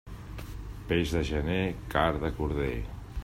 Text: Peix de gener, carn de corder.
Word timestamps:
Peix 0.91 1.13
de 1.17 1.21
gener, 1.29 1.61
carn 1.97 2.25
de 2.27 2.35
corder. 2.41 2.75